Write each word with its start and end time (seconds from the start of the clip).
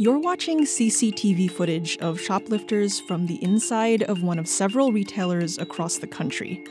You're 0.00 0.20
watching 0.20 0.64
CCTV 0.64 1.50
footage 1.50 1.98
of 1.98 2.20
shoplifters 2.20 3.00
from 3.00 3.26
the 3.26 3.42
inside 3.42 4.04
of 4.04 4.22
one 4.22 4.38
of 4.38 4.46
several 4.46 4.92
retailers 4.92 5.58
across 5.58 5.98
the 5.98 6.06
country. 6.06 6.64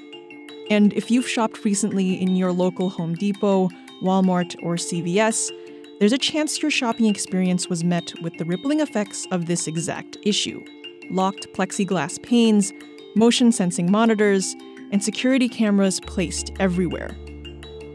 And 0.70 0.94
if 0.94 1.12
you've 1.12 1.28
shopped 1.28 1.66
recently 1.66 2.22
in 2.22 2.38
your 2.38 2.54
local 2.54 2.90
Home 2.90 3.16
Depot, 3.16 3.68
Walmart, 4.02 4.56
or 4.64 4.76
CVS, 4.76 5.52
there's 6.00 6.14
a 6.14 6.18
chance 6.18 6.62
your 6.62 6.72
shopping 6.72 7.08
experience 7.08 7.68
was 7.68 7.84
met 7.84 8.14
with 8.22 8.38
the 8.38 8.46
rippling 8.46 8.80
effects 8.80 9.28
of 9.30 9.48
this 9.48 9.68
exact 9.68 10.16
issue 10.24 10.64
locked 11.12 11.52
plexiglass 11.52 12.24
panes, 12.24 12.72
motion 13.14 13.52
sensing 13.52 13.92
monitors, 13.92 14.56
and 14.94 15.04
security 15.04 15.50
cameras 15.50 16.00
placed 16.00 16.54
everywhere. 16.62 17.14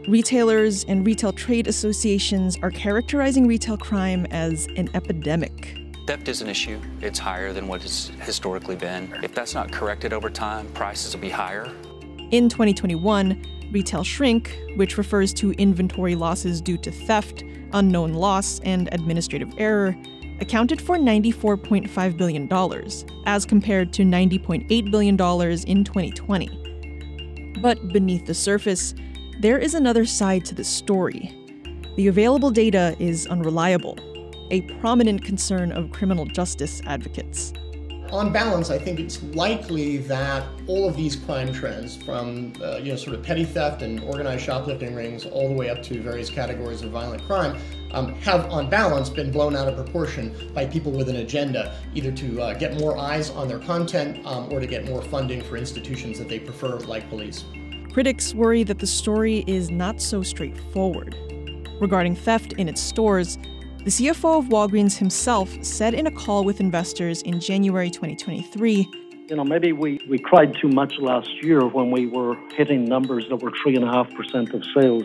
Retailers 0.07 0.83
and 0.83 1.05
retail 1.05 1.31
trade 1.31 1.65
associations 1.67 2.57
are 2.61 2.69
characterizing 2.71 3.47
retail 3.47 3.77
crime 3.77 4.25
as 4.31 4.67
an 4.75 4.89
epidemic. 4.93 5.77
Theft 6.07 6.27
is 6.27 6.41
an 6.41 6.49
issue. 6.49 6.81
It's 6.99 7.17
higher 7.17 7.53
than 7.53 7.69
what 7.69 7.85
it's 7.85 8.09
historically 8.19 8.75
been. 8.75 9.17
If 9.23 9.33
that's 9.33 9.53
not 9.53 9.71
corrected 9.71 10.11
over 10.11 10.29
time, 10.29 10.67
prices 10.73 11.15
will 11.15 11.21
be 11.21 11.29
higher. 11.29 11.71
In 12.31 12.49
2021, 12.49 13.69
retail 13.71 14.03
shrink, 14.03 14.59
which 14.75 14.97
refers 14.97 15.31
to 15.35 15.51
inventory 15.53 16.15
losses 16.15 16.59
due 16.59 16.77
to 16.79 16.91
theft, 16.91 17.45
unknown 17.71 18.11
loss, 18.11 18.59
and 18.65 18.89
administrative 18.91 19.53
error, 19.57 19.95
accounted 20.41 20.81
for 20.81 20.97
$94.5 20.97 22.17
billion, 22.17 22.51
as 23.25 23.45
compared 23.45 23.93
to 23.93 24.03
$90.8 24.03 24.91
billion 24.91 25.13
in 25.13 25.83
2020. 25.85 27.55
But 27.61 27.87
beneath 27.93 28.25
the 28.25 28.33
surface, 28.33 28.93
there 29.39 29.57
is 29.57 29.73
another 29.73 30.05
side 30.05 30.45
to 30.45 30.55
the 30.55 30.63
story. 30.63 31.33
The 31.95 32.07
available 32.07 32.51
data 32.51 32.95
is 32.99 33.27
unreliable, 33.27 33.97
a 34.51 34.61
prominent 34.79 35.23
concern 35.23 35.71
of 35.71 35.91
criminal 35.91 36.25
justice 36.25 36.81
advocates. 36.85 37.53
On 38.11 38.31
balance, 38.31 38.69
I 38.69 38.77
think 38.77 38.99
it's 38.99 39.23
likely 39.23 39.97
that 39.97 40.47
all 40.67 40.87
of 40.87 40.95
these 40.95 41.15
crime 41.15 41.51
trends, 41.51 41.97
from 41.97 42.53
uh, 42.61 42.77
you 42.77 42.91
know 42.91 42.95
sort 42.95 43.15
of 43.15 43.23
petty 43.23 43.43
theft 43.43 43.81
and 43.81 44.03
organized 44.03 44.45
shoplifting 44.45 44.93
rings, 44.93 45.25
all 45.25 45.47
the 45.47 45.55
way 45.55 45.71
up 45.71 45.81
to 45.83 45.99
various 45.99 46.29
categories 46.29 46.83
of 46.83 46.91
violent 46.91 47.25
crime, 47.25 47.57
um, 47.91 48.13
have 48.15 48.45
on 48.51 48.69
balance 48.69 49.09
been 49.09 49.31
blown 49.31 49.55
out 49.55 49.67
of 49.67 49.75
proportion 49.75 50.51
by 50.53 50.63
people 50.63 50.91
with 50.91 51.09
an 51.09 51.15
agenda, 51.17 51.75
either 51.95 52.11
to 52.11 52.39
uh, 52.39 52.53
get 52.53 52.79
more 52.79 52.99
eyes 52.99 53.31
on 53.31 53.47
their 53.47 53.59
content 53.59 54.23
um, 54.27 54.51
or 54.53 54.59
to 54.59 54.67
get 54.67 54.85
more 54.85 55.01
funding 55.01 55.41
for 55.41 55.57
institutions 55.57 56.19
that 56.19 56.29
they 56.29 56.37
prefer, 56.37 56.77
like 56.81 57.09
police. 57.09 57.45
Critics 57.93 58.33
worry 58.33 58.63
that 58.63 58.79
the 58.79 58.87
story 58.87 59.43
is 59.45 59.69
not 59.69 60.01
so 60.01 60.23
straightforward. 60.23 61.15
Regarding 61.79 62.15
theft 62.15 62.53
in 62.53 62.67
its 62.67 62.81
stores, 62.81 63.37
the 63.85 63.91
CFO 63.91 64.39
of 64.39 64.45
Walgreens 64.45 64.97
himself 64.97 65.55
said 65.63 65.93
in 65.93 66.07
a 66.07 66.11
call 66.11 66.43
with 66.43 66.59
investors 66.59 67.21
in 67.21 67.39
January 67.39 67.91
2023 67.91 68.89
you 69.29 69.37
know, 69.37 69.43
maybe 69.45 69.71
we, 69.71 69.99
we 70.09 70.19
cried 70.19 70.53
too 70.59 70.67
much 70.67 70.95
last 70.99 71.29
year 71.41 71.65
when 71.65 71.91
we 71.91 72.05
were 72.05 72.35
hitting 72.55 72.83
numbers 72.83 73.25
that 73.29 73.37
were 73.37 73.51
3.5% 73.51 74.53
of 74.53 74.63
sales. 74.75 75.03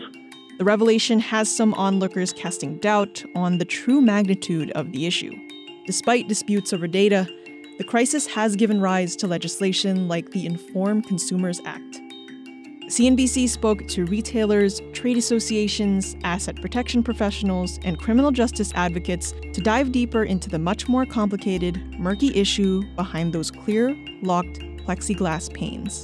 The 0.57 0.65
revelation 0.65 1.19
has 1.19 1.49
some 1.49 1.73
onlookers 1.75 2.33
casting 2.33 2.79
doubt 2.79 3.23
on 3.33 3.59
the 3.59 3.65
true 3.65 4.01
magnitude 4.01 4.71
of 4.71 4.91
the 4.91 5.07
issue. 5.07 5.33
Despite 5.85 6.27
disputes 6.27 6.73
over 6.73 6.85
data, 6.85 7.27
the 7.77 7.85
crisis 7.85 8.27
has 8.27 8.57
given 8.57 8.81
rise 8.81 9.15
to 9.15 9.27
legislation 9.27 10.07
like 10.07 10.31
the 10.31 10.45
Informed 10.45 11.07
Consumers 11.07 11.61
Act. 11.65 12.01
CNBC 12.89 13.47
spoke 13.47 13.87
to 13.87 14.05
retailers, 14.05 14.81
trade 14.93 15.15
associations, 15.15 16.17
asset 16.23 16.59
protection 16.59 17.03
professionals, 17.03 17.79
and 17.83 17.99
criminal 17.99 18.31
justice 18.31 18.71
advocates 18.73 19.31
to 19.53 19.61
dive 19.61 19.91
deeper 19.91 20.23
into 20.23 20.49
the 20.49 20.57
much 20.57 20.89
more 20.89 21.05
complicated, 21.05 21.77
murky 21.99 22.35
issue 22.35 22.81
behind 22.95 23.31
those 23.31 23.51
clear, 23.51 23.95
locked 24.23 24.57
plexiglass 24.87 25.53
panes. 25.53 26.03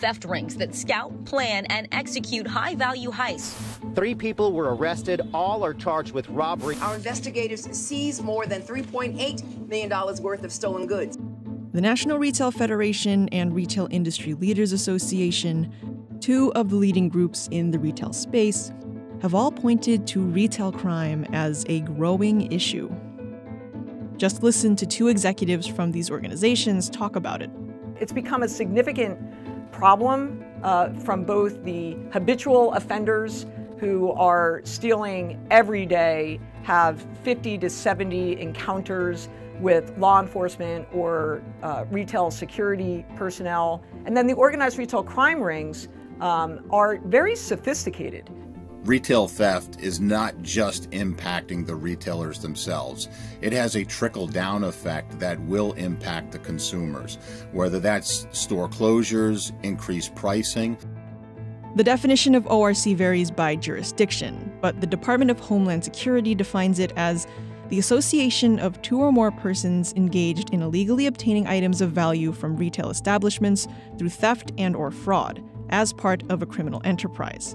Theft 0.00 0.24
rings 0.24 0.56
that 0.56 0.74
scout, 0.74 1.24
plan, 1.24 1.66
and 1.66 1.88
execute 1.92 2.46
high 2.46 2.74
value 2.74 3.10
heists. 3.10 3.54
Three 3.94 4.14
people 4.14 4.52
were 4.52 4.74
arrested. 4.74 5.20
All 5.34 5.64
are 5.64 5.74
charged 5.74 6.12
with 6.12 6.28
robbery. 6.28 6.76
Our 6.80 6.94
investigators 6.94 7.64
seized 7.76 8.22
more 8.22 8.46
than 8.46 8.62
$3.8 8.62 9.68
million 9.68 10.22
worth 10.22 10.44
of 10.44 10.52
stolen 10.52 10.86
goods. 10.86 11.18
The 11.72 11.80
National 11.80 12.18
Retail 12.18 12.50
Federation 12.50 13.28
and 13.28 13.54
Retail 13.54 13.88
Industry 13.90 14.34
Leaders 14.34 14.72
Association, 14.72 15.72
two 16.20 16.52
of 16.54 16.70
the 16.70 16.76
leading 16.76 17.08
groups 17.08 17.48
in 17.50 17.70
the 17.70 17.78
retail 17.78 18.12
space, 18.12 18.72
have 19.20 19.34
all 19.34 19.50
pointed 19.50 20.06
to 20.06 20.20
retail 20.20 20.72
crime 20.72 21.26
as 21.32 21.64
a 21.68 21.80
growing 21.80 22.50
issue. 22.52 22.90
Just 24.16 24.42
listen 24.42 24.74
to 24.76 24.86
two 24.86 25.08
executives 25.08 25.66
from 25.66 25.92
these 25.92 26.10
organizations 26.10 26.88
talk 26.90 27.16
about 27.16 27.42
it. 27.42 27.50
It's 28.00 28.12
become 28.12 28.42
a 28.42 28.48
significant 28.48 29.18
problem 29.78 30.44
uh, 30.64 30.90
from 31.04 31.22
both 31.22 31.62
the 31.62 31.96
habitual 32.12 32.72
offenders 32.72 33.46
who 33.78 34.10
are 34.14 34.60
stealing 34.64 35.40
every 35.52 35.86
day, 35.86 36.40
have 36.64 37.06
50 37.22 37.58
to 37.58 37.70
70 37.70 38.40
encounters 38.40 39.28
with 39.60 39.96
law 39.96 40.20
enforcement 40.20 40.84
or 40.92 41.42
uh, 41.62 41.84
retail 41.92 42.28
security 42.28 43.06
personnel. 43.14 43.84
And 44.04 44.16
then 44.16 44.26
the 44.26 44.32
organized 44.32 44.78
retail 44.78 45.04
crime 45.04 45.40
rings 45.40 45.86
um, 46.20 46.66
are 46.70 46.98
very 47.04 47.36
sophisticated 47.36 48.28
retail 48.88 49.28
theft 49.28 49.78
is 49.80 50.00
not 50.00 50.40
just 50.40 50.90
impacting 50.92 51.66
the 51.66 51.74
retailers 51.74 52.38
themselves. 52.40 53.10
It 53.42 53.52
has 53.52 53.76
a 53.76 53.84
trickle 53.84 54.26
down 54.26 54.64
effect 54.64 55.20
that 55.20 55.38
will 55.42 55.74
impact 55.74 56.32
the 56.32 56.38
consumers, 56.38 57.18
whether 57.52 57.80
that's 57.80 58.26
store 58.32 58.66
closures, 58.66 59.52
increased 59.62 60.14
pricing. 60.14 60.78
The 61.76 61.84
definition 61.84 62.34
of 62.34 62.46
ORC 62.46 62.96
varies 62.96 63.30
by 63.30 63.56
jurisdiction, 63.56 64.50
but 64.62 64.80
the 64.80 64.86
Department 64.86 65.30
of 65.30 65.38
Homeland 65.38 65.84
Security 65.84 66.34
defines 66.34 66.78
it 66.78 66.94
as 66.96 67.26
the 67.68 67.78
association 67.78 68.58
of 68.58 68.80
two 68.80 68.98
or 68.98 69.12
more 69.12 69.30
persons 69.30 69.92
engaged 69.96 70.48
in 70.54 70.62
illegally 70.62 71.06
obtaining 71.06 71.46
items 71.46 71.82
of 71.82 71.90
value 71.90 72.32
from 72.32 72.56
retail 72.56 72.88
establishments 72.88 73.68
through 73.98 74.08
theft 74.08 74.50
and 74.56 74.74
or 74.74 74.90
fraud 74.90 75.44
as 75.68 75.92
part 75.92 76.22
of 76.30 76.40
a 76.40 76.46
criminal 76.46 76.80
enterprise. 76.84 77.54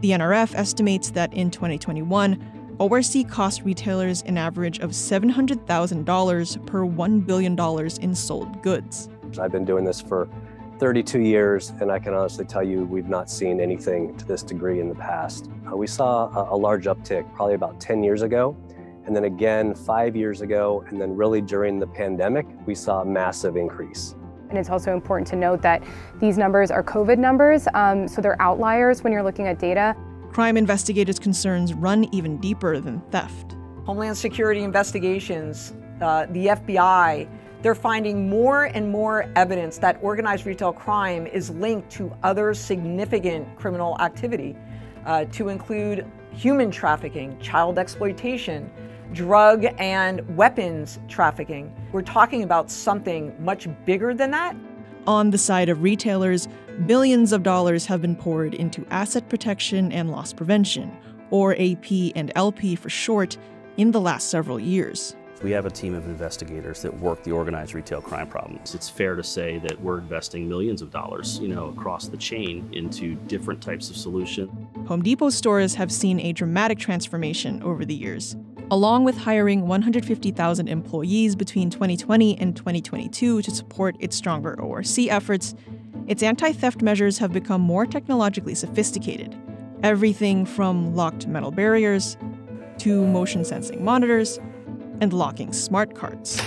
The 0.00 0.10
NRF 0.10 0.54
estimates 0.54 1.10
that 1.12 1.32
in 1.32 1.50
2021, 1.50 2.76
ORC 2.78 3.26
cost 3.28 3.62
retailers 3.62 4.22
an 4.22 4.36
average 4.36 4.78
of 4.80 4.90
$700,000 4.90 6.66
per 6.66 6.80
$1 6.84 7.26
billion 7.26 7.58
in 8.02 8.14
sold 8.14 8.62
goods. 8.62 9.08
I've 9.40 9.52
been 9.52 9.64
doing 9.64 9.86
this 9.86 10.02
for 10.02 10.28
32 10.78 11.20
years, 11.20 11.72
and 11.80 11.90
I 11.90 11.98
can 11.98 12.12
honestly 12.12 12.44
tell 12.44 12.62
you 12.62 12.84
we've 12.84 13.08
not 13.08 13.30
seen 13.30 13.58
anything 13.58 14.14
to 14.18 14.26
this 14.26 14.42
degree 14.42 14.80
in 14.80 14.90
the 14.90 14.94
past. 14.94 15.48
Uh, 15.66 15.74
we 15.74 15.86
saw 15.86 16.28
a, 16.28 16.54
a 16.54 16.56
large 16.56 16.84
uptick 16.84 17.32
probably 17.34 17.54
about 17.54 17.80
10 17.80 18.02
years 18.02 18.20
ago, 18.20 18.54
and 19.06 19.16
then 19.16 19.24
again 19.24 19.74
five 19.74 20.14
years 20.14 20.42
ago, 20.42 20.84
and 20.88 21.00
then 21.00 21.16
really 21.16 21.40
during 21.40 21.78
the 21.78 21.86
pandemic, 21.86 22.46
we 22.66 22.74
saw 22.74 23.00
a 23.00 23.04
massive 23.06 23.56
increase. 23.56 24.14
And 24.48 24.58
it's 24.58 24.70
also 24.70 24.92
important 24.92 25.26
to 25.28 25.36
note 25.36 25.62
that 25.62 25.82
these 26.20 26.38
numbers 26.38 26.70
are 26.70 26.82
COVID 26.82 27.18
numbers, 27.18 27.66
um, 27.74 28.06
so 28.06 28.20
they're 28.20 28.40
outliers 28.40 29.02
when 29.02 29.12
you're 29.12 29.22
looking 29.22 29.46
at 29.46 29.58
data. 29.58 29.96
Crime 30.30 30.56
investigators' 30.56 31.18
concerns 31.18 31.74
run 31.74 32.04
even 32.12 32.38
deeper 32.38 32.78
than 32.78 33.00
theft. 33.10 33.56
Homeland 33.84 34.16
Security 34.16 34.62
investigations, 34.62 35.72
uh, 36.00 36.26
the 36.30 36.48
FBI, 36.48 37.28
they're 37.62 37.74
finding 37.74 38.28
more 38.28 38.64
and 38.64 38.90
more 38.90 39.30
evidence 39.34 39.78
that 39.78 39.98
organized 40.02 40.46
retail 40.46 40.72
crime 40.72 41.26
is 41.26 41.50
linked 41.50 41.90
to 41.92 42.12
other 42.22 42.52
significant 42.54 43.56
criminal 43.56 43.96
activity, 44.00 44.56
uh, 45.06 45.24
to 45.26 45.48
include 45.48 46.06
human 46.32 46.70
trafficking, 46.70 47.38
child 47.40 47.78
exploitation, 47.78 48.70
drug 49.16 49.64
and 49.78 50.36
weapons 50.36 51.00
trafficking. 51.08 51.74
We're 51.90 52.02
talking 52.02 52.42
about 52.42 52.70
something 52.70 53.34
much 53.42 53.66
bigger 53.86 54.12
than 54.12 54.30
that. 54.32 54.54
On 55.06 55.30
the 55.30 55.38
side 55.38 55.70
of 55.70 55.82
retailers, 55.82 56.48
billions 56.84 57.32
of 57.32 57.42
dollars 57.42 57.86
have 57.86 58.02
been 58.02 58.14
poured 58.14 58.52
into 58.52 58.86
asset 58.90 59.28
protection 59.30 59.90
and 59.90 60.10
loss 60.10 60.34
prevention, 60.34 60.94
or 61.30 61.54
AP 61.54 62.12
and 62.14 62.30
LP 62.34 62.76
for 62.76 62.90
short, 62.90 63.38
in 63.78 63.90
the 63.90 64.00
last 64.00 64.28
several 64.28 64.60
years. 64.60 65.16
We 65.42 65.50
have 65.52 65.64
a 65.64 65.70
team 65.70 65.94
of 65.94 66.06
investigators 66.06 66.82
that 66.82 66.94
work 66.98 67.22
the 67.22 67.32
organized 67.32 67.74
retail 67.74 68.00
crime 68.00 68.26
problems. 68.26 68.74
It's 68.74 68.88
fair 68.88 69.14
to 69.14 69.22
say 69.22 69.58
that 69.58 69.80
we're 69.80 69.98
investing 69.98 70.48
millions 70.48 70.82
of 70.82 70.90
dollars, 70.90 71.38
you 71.38 71.48
know, 71.48 71.68
across 71.68 72.08
the 72.08 72.16
chain 72.16 72.68
into 72.72 73.14
different 73.26 73.62
types 73.62 73.88
of 73.88 73.96
solutions. 73.96 74.50
Home 74.88 75.02
Depot 75.02 75.30
stores 75.30 75.74
have 75.74 75.92
seen 75.92 76.20
a 76.20 76.32
dramatic 76.32 76.78
transformation 76.78 77.62
over 77.62 77.84
the 77.84 77.94
years. 77.94 78.36
Along 78.70 79.04
with 79.04 79.16
hiring 79.16 79.66
150,000 79.66 80.68
employees 80.68 81.36
between 81.36 81.70
2020 81.70 82.38
and 82.38 82.56
2022 82.56 83.42
to 83.42 83.50
support 83.50 83.96
its 84.00 84.16
stronger 84.16 84.60
ORC 84.60 84.98
efforts, 85.08 85.54
its 86.06 86.22
anti 86.22 86.52
theft 86.52 86.82
measures 86.82 87.18
have 87.18 87.32
become 87.32 87.60
more 87.60 87.86
technologically 87.86 88.54
sophisticated. 88.54 89.36
Everything 89.82 90.44
from 90.44 90.94
locked 90.94 91.26
metal 91.26 91.50
barriers 91.50 92.16
to 92.78 93.06
motion 93.06 93.44
sensing 93.44 93.84
monitors 93.84 94.38
and 95.00 95.12
locking 95.12 95.52
smart 95.52 95.94
cards. 95.94 96.40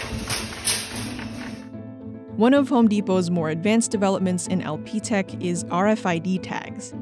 One 2.36 2.54
of 2.54 2.70
Home 2.70 2.88
Depot's 2.88 3.30
more 3.30 3.50
advanced 3.50 3.92
developments 3.92 4.48
in 4.48 4.62
LP 4.62 5.00
tech 5.00 5.42
is 5.44 5.66
RFID 5.66 6.40
tags. 6.42 6.94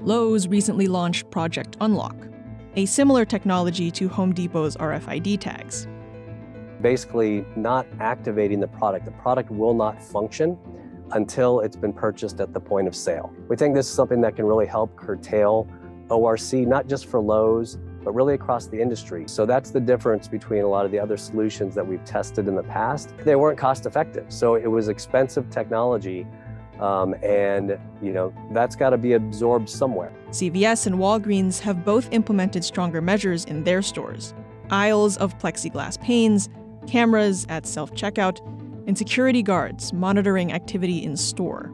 Lowe's 0.00 0.48
recently 0.48 0.88
launched 0.88 1.30
Project 1.30 1.76
Unlock, 1.80 2.16
a 2.76 2.84
similar 2.84 3.24
technology 3.24 3.90
to 3.90 4.06
Home 4.08 4.34
Depot's 4.34 4.76
RFID 4.76 5.40
tags. 5.40 5.88
Basically, 6.82 7.46
not 7.56 7.86
activating 8.00 8.60
the 8.60 8.68
product. 8.68 9.06
The 9.06 9.12
product 9.12 9.50
will 9.50 9.72
not 9.72 10.02
function 10.02 10.58
until 11.12 11.60
it's 11.60 11.76
been 11.76 11.92
purchased 11.92 12.38
at 12.38 12.52
the 12.52 12.60
point 12.60 12.86
of 12.86 12.94
sale. 12.94 13.32
We 13.48 13.56
think 13.56 13.74
this 13.74 13.88
is 13.88 13.94
something 13.94 14.20
that 14.20 14.36
can 14.36 14.44
really 14.44 14.66
help 14.66 14.94
curtail 14.94 15.66
ORC, 16.10 16.52
not 16.52 16.86
just 16.86 17.06
for 17.06 17.18
Lowe's, 17.18 17.78
but 18.04 18.14
really 18.14 18.34
across 18.34 18.66
the 18.66 18.80
industry. 18.80 19.24
So 19.26 19.46
that's 19.46 19.70
the 19.70 19.80
difference 19.80 20.28
between 20.28 20.62
a 20.62 20.68
lot 20.68 20.84
of 20.84 20.92
the 20.92 20.98
other 20.98 21.16
solutions 21.16 21.74
that 21.74 21.86
we've 21.86 22.04
tested 22.04 22.46
in 22.46 22.54
the 22.54 22.62
past. 22.62 23.14
They 23.24 23.36
weren't 23.36 23.58
cost 23.58 23.86
effective. 23.86 24.26
So 24.28 24.54
it 24.54 24.70
was 24.70 24.88
expensive 24.88 25.48
technology 25.48 26.26
um, 26.80 27.14
and, 27.22 27.78
you 28.02 28.12
know, 28.12 28.32
that's 28.52 28.76
got 28.76 28.90
to 28.90 28.98
be 28.98 29.14
absorbed 29.14 29.68
somewhere. 29.68 30.12
CVS 30.30 30.86
and 30.86 30.96
Walgreens 30.96 31.60
have 31.60 31.84
both 31.84 32.08
implemented 32.12 32.64
stronger 32.64 33.00
measures 33.00 33.44
in 33.44 33.64
their 33.64 33.82
stores 33.82 34.34
aisles 34.70 35.16
of 35.18 35.38
plexiglass 35.38 36.00
panes, 36.00 36.48
cameras 36.88 37.46
at 37.48 37.66
self 37.66 37.92
checkout, 37.92 38.40
and 38.86 38.96
security 38.96 39.42
guards 39.42 39.92
monitoring 39.92 40.52
activity 40.52 41.02
in 41.04 41.16
store. 41.16 41.70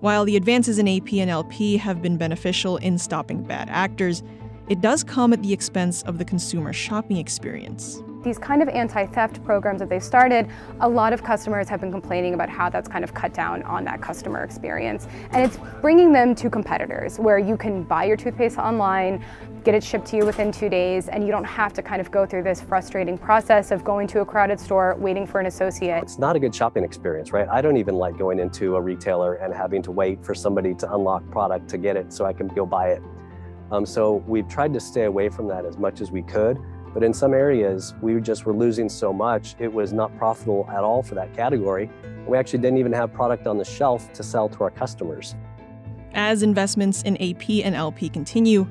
While 0.00 0.24
the 0.24 0.36
advances 0.36 0.78
in 0.78 0.88
AP 0.88 1.12
and 1.14 1.30
LP 1.30 1.76
have 1.76 2.02
been 2.02 2.16
beneficial 2.16 2.76
in 2.78 2.98
stopping 2.98 3.44
bad 3.44 3.68
actors, 3.70 4.22
it 4.68 4.80
does 4.80 5.04
come 5.04 5.32
at 5.32 5.42
the 5.42 5.52
expense 5.52 6.02
of 6.02 6.18
the 6.18 6.24
consumer 6.24 6.72
shopping 6.72 7.18
experience. 7.18 8.02
These 8.22 8.38
kind 8.38 8.62
of 8.62 8.68
anti-theft 8.68 9.44
programs 9.44 9.80
that 9.80 9.88
they've 9.88 10.02
started, 10.02 10.48
a 10.80 10.88
lot 10.88 11.12
of 11.12 11.24
customers 11.24 11.68
have 11.68 11.80
been 11.80 11.90
complaining 11.90 12.34
about 12.34 12.48
how 12.48 12.70
that's 12.70 12.88
kind 12.88 13.02
of 13.02 13.12
cut 13.12 13.34
down 13.34 13.64
on 13.64 13.84
that 13.84 14.00
customer 14.00 14.44
experience. 14.44 15.08
And 15.32 15.44
it's 15.44 15.58
bringing 15.80 16.12
them 16.12 16.36
to 16.36 16.48
competitors 16.48 17.18
where 17.18 17.38
you 17.38 17.56
can 17.56 17.82
buy 17.82 18.04
your 18.04 18.16
toothpaste 18.16 18.58
online, 18.58 19.24
get 19.64 19.74
it 19.74 19.82
shipped 19.82 20.06
to 20.06 20.16
you 20.16 20.24
within 20.24 20.52
two 20.52 20.68
days, 20.68 21.08
and 21.08 21.24
you 21.24 21.32
don't 21.32 21.44
have 21.44 21.72
to 21.72 21.82
kind 21.82 22.00
of 22.00 22.12
go 22.12 22.24
through 22.24 22.44
this 22.44 22.60
frustrating 22.60 23.18
process 23.18 23.72
of 23.72 23.82
going 23.82 24.06
to 24.06 24.20
a 24.20 24.24
crowded 24.24 24.60
store, 24.60 24.94
waiting 25.00 25.26
for 25.26 25.40
an 25.40 25.46
associate. 25.46 26.00
It's 26.02 26.18
not 26.18 26.36
a 26.36 26.38
good 26.38 26.54
shopping 26.54 26.84
experience, 26.84 27.32
right? 27.32 27.48
I 27.48 27.60
don't 27.60 27.76
even 27.76 27.96
like 27.96 28.16
going 28.16 28.38
into 28.38 28.76
a 28.76 28.80
retailer 28.80 29.34
and 29.34 29.52
having 29.52 29.82
to 29.82 29.90
wait 29.90 30.24
for 30.24 30.32
somebody 30.34 30.74
to 30.76 30.94
unlock 30.94 31.28
product 31.30 31.68
to 31.70 31.78
get 31.78 31.96
it 31.96 32.12
so 32.12 32.24
I 32.24 32.32
can 32.32 32.46
go 32.46 32.64
buy 32.66 32.90
it. 32.90 33.02
Um, 33.72 33.84
so 33.84 34.22
we've 34.28 34.46
tried 34.48 34.72
to 34.74 34.80
stay 34.80 35.04
away 35.04 35.28
from 35.28 35.48
that 35.48 35.64
as 35.64 35.76
much 35.76 36.00
as 36.00 36.12
we 36.12 36.22
could. 36.22 36.58
But 36.94 37.02
in 37.02 37.14
some 37.14 37.32
areas, 37.32 37.94
we 38.02 38.20
just 38.20 38.44
were 38.44 38.52
losing 38.52 38.88
so 38.88 39.12
much, 39.12 39.56
it 39.58 39.72
was 39.72 39.92
not 39.92 40.16
profitable 40.18 40.68
at 40.70 40.84
all 40.84 41.02
for 41.02 41.14
that 41.14 41.34
category. 41.34 41.90
We 42.26 42.36
actually 42.36 42.58
didn't 42.60 42.78
even 42.78 42.92
have 42.92 43.12
product 43.12 43.46
on 43.46 43.58
the 43.58 43.64
shelf 43.64 44.12
to 44.12 44.22
sell 44.22 44.48
to 44.50 44.64
our 44.64 44.70
customers. 44.70 45.34
As 46.14 46.42
investments 46.42 47.02
in 47.02 47.16
AP 47.16 47.64
and 47.64 47.74
LP 47.74 48.08
continue, 48.10 48.66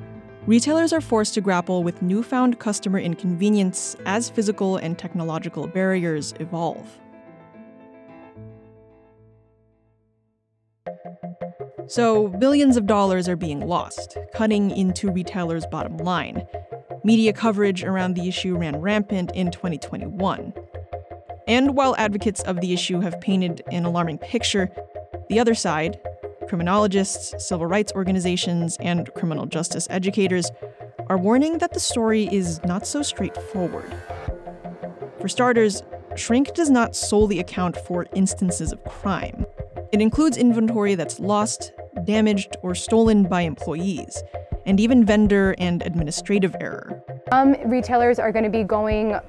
retailers 0.46 0.94
are 0.94 1.02
forced 1.02 1.34
to 1.34 1.42
grapple 1.42 1.84
with 1.84 2.02
newfound 2.02 2.60
customer 2.60 3.00
inconvenience 3.00 3.96
as 4.06 4.30
physical 4.30 4.78
and 4.78 4.98
technological 4.98 5.66
barriers 5.68 6.34
evolve. 6.40 7.00
So, 11.88 12.28
billions 12.28 12.78
of 12.78 12.86
dollars 12.86 13.28
are 13.28 13.36
being 13.36 13.68
lost, 13.68 14.18
cutting 14.34 14.72
into 14.72 15.12
retailers' 15.12 15.66
bottom 15.66 15.98
line. 15.98 16.46
Media 17.04 17.34
coverage 17.34 17.84
around 17.84 18.16
the 18.16 18.28
issue 18.28 18.58
ran 18.58 18.80
rampant 18.80 19.32
in 19.34 19.52
2021. 19.52 20.54
And 21.48 21.76
while 21.76 21.96
advocates 21.98 22.42
of 22.44 22.62
the 22.62 22.74
issue 22.74 23.00
have 23.00 23.20
painted 23.20 23.64
an 23.72 23.86
alarming 23.86 24.20
picture, 24.20 24.70
the 25.30 25.40
other 25.40 25.56
side, 25.56 26.00
criminologists, 26.48 27.46
civil 27.46 27.66
rights 27.66 27.92
organizations, 27.96 28.78
and 28.80 29.12
criminal 29.14 29.46
justice 29.46 29.88
educators, 29.90 30.52
are 31.08 31.18
warning 31.18 31.58
that 31.58 31.74
the 31.74 31.80
story 31.80 32.30
is 32.32 32.64
not 32.64 32.86
so 32.86 33.02
straightforward. 33.02 33.94
For 35.20 35.28
starters, 35.28 35.84
shrink 36.16 36.54
does 36.54 36.70
not 36.70 36.96
solely 36.96 37.40
account 37.40 37.78
for 37.78 38.08
instances 38.16 38.72
of 38.72 38.84
crime. 38.84 39.46
It 39.92 40.00
includes 40.00 40.38
inventory 40.38 40.96
that's 40.96 41.20
lost, 41.20 41.74
damaged, 42.06 42.56
or 42.64 42.74
stolen 42.74 43.24
by 43.24 43.42
employees, 43.42 44.24
and 44.66 44.80
even 44.80 45.06
vendor 45.06 45.54
and 45.58 45.82
administrative 45.86 46.56
error. 46.62 47.04
Um, 47.34 47.58
retailers 47.66 48.18
are 48.18 48.32
going 48.32 48.46
to 48.46 48.50
be 48.50 48.64
going 48.64 49.20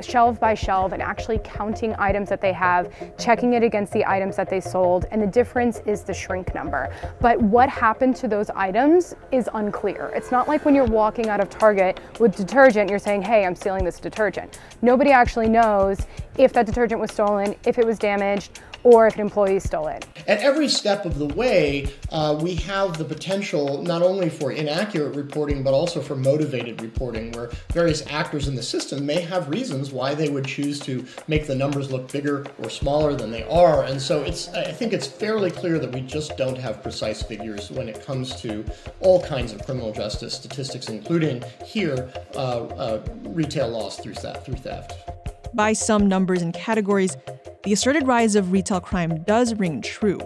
shelf 0.00 0.38
by 0.40 0.54
shelf 0.54 0.92
and 0.92 1.02
actually 1.02 1.40
counting 1.44 1.94
items 1.98 2.28
that 2.28 2.40
they 2.40 2.52
have, 2.52 2.92
checking 3.18 3.54
it 3.54 3.62
against 3.62 3.92
the 3.92 4.04
items 4.06 4.36
that 4.36 4.48
they 4.48 4.60
sold, 4.60 5.06
and 5.10 5.20
the 5.20 5.26
difference 5.26 5.80
is 5.86 6.02
the 6.02 6.14
shrink 6.14 6.54
number. 6.54 6.94
But 7.20 7.40
what 7.40 7.68
happened 7.68 8.16
to 8.16 8.28
those 8.28 8.50
items 8.50 9.14
is 9.32 9.48
unclear. 9.54 10.12
It's 10.14 10.30
not 10.30 10.48
like 10.48 10.64
when 10.64 10.74
you're 10.74 10.84
walking 10.86 11.28
out 11.28 11.40
of 11.40 11.50
Target 11.50 12.00
with 12.18 12.36
detergent, 12.36 12.90
you're 12.90 12.98
saying, 12.98 13.22
hey, 13.22 13.44
I'm 13.44 13.54
stealing 13.54 13.84
this 13.84 14.00
detergent. 14.00 14.60
Nobody 14.82 15.10
actually 15.10 15.48
knows 15.48 16.06
if 16.38 16.52
that 16.52 16.66
detergent 16.66 17.00
was 17.00 17.10
stolen, 17.10 17.54
if 17.64 17.78
it 17.78 17.86
was 17.86 17.98
damaged, 17.98 18.60
or 18.86 19.06
if 19.06 19.14
an 19.14 19.20
employee 19.20 19.58
stole 19.58 19.88
it. 19.88 20.06
At 20.28 20.38
every 20.40 20.68
step 20.68 21.04
of 21.04 21.18
the 21.18 21.26
way, 21.26 21.88
uh, 22.12 22.38
we 22.40 22.54
have 22.54 22.98
the 22.98 23.04
potential 23.04 23.82
not 23.82 24.00
only 24.00 24.28
for 24.28 24.52
inaccurate 24.52 25.16
reporting, 25.16 25.64
but 25.64 25.74
also 25.74 26.00
for 26.00 26.14
motivated 26.14 26.80
reporting, 26.80 27.32
where 27.32 27.50
various 27.72 28.06
actors 28.06 28.46
in 28.48 28.54
the 28.54 28.62
system 28.62 29.04
may 29.04 29.20
have 29.20 29.48
reasons 29.48 29.90
why 29.90 30.14
they 30.14 30.28
would 30.28 30.46
choose 30.46 30.78
to 30.80 31.04
make 31.26 31.46
the 31.46 31.54
numbers 31.54 31.90
look 31.90 32.10
bigger 32.12 32.46
or 32.62 32.70
smaller 32.70 33.14
than 33.14 33.30
they 33.32 33.42
are. 33.44 33.84
And 33.84 34.00
so 34.00 34.22
it's, 34.22 34.48
I 34.50 34.72
think 34.72 34.92
it's 34.92 35.06
fairly 35.06 35.50
clear 35.50 35.78
that 35.78 35.92
we 35.92 36.00
just 36.00 36.36
don't 36.36 36.58
have 36.58 36.82
precise 36.82 37.22
figures 37.22 37.70
when 37.70 37.88
it 37.88 38.04
comes 38.04 38.40
to 38.42 38.64
all 39.00 39.20
kinds 39.22 39.52
of 39.52 39.64
criminal 39.64 39.92
justice 39.92 40.34
statistics, 40.34 40.88
including 40.88 41.42
here, 41.64 42.12
uh, 42.34 42.64
uh, 42.66 43.04
retail 43.24 43.68
loss 43.68 43.98
through. 43.98 44.16
Through 44.16 44.54
theft. 44.54 45.35
By 45.56 45.72
some 45.72 46.06
numbers 46.06 46.42
and 46.42 46.52
categories, 46.52 47.16
the 47.64 47.72
asserted 47.72 48.06
rise 48.06 48.34
of 48.34 48.52
retail 48.52 48.78
crime 48.78 49.22
does 49.22 49.54
ring 49.54 49.80
true. 49.80 50.20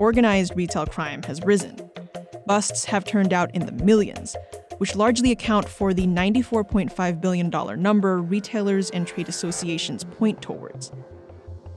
Organized 0.00 0.56
retail 0.56 0.84
crime 0.84 1.22
has 1.22 1.40
risen. 1.44 1.76
Busts 2.44 2.84
have 2.86 3.04
turned 3.04 3.32
out 3.32 3.54
in 3.54 3.66
the 3.66 3.84
millions, 3.84 4.36
which 4.78 4.96
largely 4.96 5.30
account 5.30 5.68
for 5.68 5.94
the 5.94 6.08
$94.5 6.08 7.20
billion 7.20 7.80
number 7.80 8.20
retailers 8.20 8.90
and 8.90 9.06
trade 9.06 9.28
associations 9.28 10.02
point 10.02 10.42
towards. 10.42 10.90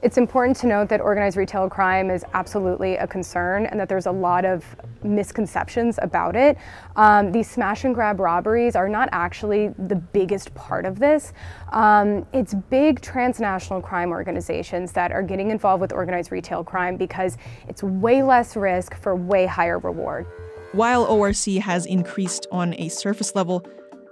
It's 0.02 0.18
important 0.18 0.56
to 0.56 0.66
note 0.66 0.88
that 0.88 1.00
organized 1.00 1.36
retail 1.36 1.70
crime 1.70 2.10
is 2.10 2.24
absolutely 2.34 2.96
a 2.96 3.06
concern 3.06 3.66
and 3.66 3.78
that 3.78 3.88
there's 3.88 4.06
a 4.06 4.10
lot 4.10 4.44
of 4.44 4.64
misconceptions 5.04 5.96
about 6.02 6.34
it. 6.34 6.58
Um, 6.96 7.30
these 7.30 7.48
smash 7.48 7.84
and 7.84 7.94
grab 7.94 8.18
robberies 8.18 8.74
are 8.74 8.88
not 8.88 9.08
actually 9.12 9.68
the 9.78 9.94
biggest 9.94 10.52
part 10.56 10.86
of 10.86 10.98
this. 10.98 11.32
Um, 11.70 12.26
it's 12.32 12.52
big 12.52 13.00
transnational 13.00 13.80
crime 13.80 14.10
organizations 14.10 14.90
that 14.90 15.12
are 15.12 15.22
getting 15.22 15.52
involved 15.52 15.80
with 15.80 15.92
organized 15.92 16.32
retail 16.32 16.64
crime 16.64 16.96
because 16.96 17.38
it's 17.68 17.84
way 17.84 18.24
less 18.24 18.56
risk 18.56 18.96
for 18.96 19.14
way 19.14 19.46
higher 19.46 19.78
reward. 19.78 20.26
While 20.72 21.04
ORC 21.04 21.44
has 21.60 21.86
increased 21.86 22.48
on 22.50 22.74
a 22.74 22.88
surface 22.88 23.36
level, 23.36 23.64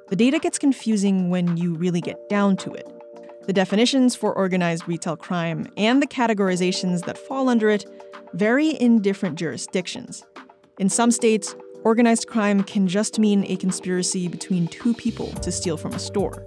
the 0.06 0.14
data 0.14 0.38
gets 0.38 0.56
confusing 0.56 1.30
when 1.30 1.56
you 1.56 1.74
really 1.74 2.00
get 2.00 2.28
down 2.28 2.56
to 2.58 2.74
it. 2.74 2.99
The 3.50 3.54
definitions 3.54 4.14
for 4.14 4.32
organized 4.32 4.86
retail 4.86 5.16
crime 5.16 5.66
and 5.76 6.00
the 6.00 6.06
categorizations 6.06 7.04
that 7.06 7.18
fall 7.18 7.48
under 7.48 7.68
it 7.68 7.84
vary 8.32 8.68
in 8.68 9.02
different 9.02 9.36
jurisdictions. 9.36 10.24
In 10.78 10.88
some 10.88 11.10
states, 11.10 11.56
organized 11.82 12.28
crime 12.28 12.62
can 12.62 12.86
just 12.86 13.18
mean 13.18 13.44
a 13.48 13.56
conspiracy 13.56 14.28
between 14.28 14.68
two 14.68 14.94
people 14.94 15.32
to 15.42 15.50
steal 15.50 15.76
from 15.76 15.94
a 15.94 15.98
store. 15.98 16.44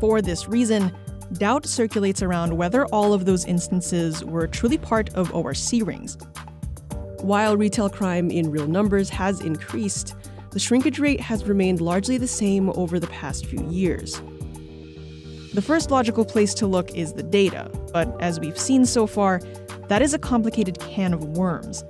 For 0.00 0.22
this 0.22 0.48
reason, 0.48 0.90
doubt 1.34 1.66
circulates 1.66 2.22
around 2.22 2.56
whether 2.56 2.86
all 2.86 3.12
of 3.12 3.26
those 3.26 3.44
instances 3.44 4.24
were 4.24 4.46
truly 4.46 4.78
part 4.78 5.12
of 5.12 5.34
ORC 5.34 5.82
rings. 5.82 6.16
While 7.20 7.58
retail 7.58 7.90
crime 7.90 8.30
in 8.30 8.50
real 8.50 8.66
numbers 8.66 9.10
has 9.10 9.42
increased, 9.42 10.14
the 10.52 10.58
shrinkage 10.58 10.98
rate 10.98 11.20
has 11.20 11.44
remained 11.44 11.82
largely 11.82 12.16
the 12.16 12.26
same 12.26 12.70
over 12.70 12.98
the 12.98 13.06
past 13.08 13.44
few 13.44 13.62
years. 13.68 14.22
The 15.56 15.62
first 15.62 15.90
logical 15.90 16.26
place 16.26 16.52
to 16.52 16.66
look 16.66 16.94
is 16.94 17.14
the 17.14 17.22
data, 17.22 17.70
but 17.90 18.14
as 18.20 18.38
we've 18.38 18.58
seen 18.58 18.84
so 18.84 19.06
far, 19.06 19.40
that 19.88 20.02
is 20.02 20.12
a 20.12 20.18
complicated 20.18 20.78
can 20.80 21.14
of 21.14 21.38
worms. 21.38 21.82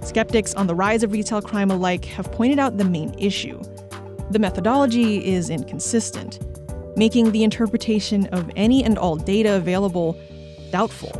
Skeptics 0.00 0.54
on 0.54 0.66
the 0.66 0.74
rise 0.74 1.02
of 1.02 1.12
retail 1.12 1.42
crime 1.42 1.70
alike 1.70 2.06
have 2.06 2.32
pointed 2.32 2.58
out 2.58 2.78
the 2.78 2.86
main 2.86 3.14
issue. 3.18 3.60
The 4.30 4.38
methodology 4.38 5.22
is 5.26 5.50
inconsistent. 5.50 6.38
making 6.96 7.32
the 7.32 7.44
interpretation 7.44 8.26
of 8.28 8.50
any 8.56 8.82
and 8.82 8.96
all 8.96 9.16
data 9.16 9.56
available 9.56 10.18
doubtful. 10.70 11.12